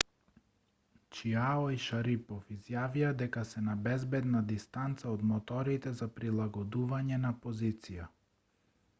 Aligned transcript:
чиао 1.17 1.65
и 1.73 1.75
шарипов 1.87 2.47
изјавија 2.55 3.11
дека 3.19 3.43
се 3.49 3.61
на 3.65 3.75
безбедна 3.87 4.41
дистанца 4.51 5.11
од 5.11 5.25
моторите 5.33 5.93
за 5.99 6.07
прилагодување 6.15 7.21
на 7.27 7.33
позиција 7.45 8.09